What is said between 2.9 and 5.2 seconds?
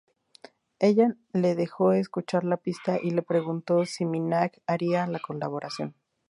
y le preguntó si Minaj haría la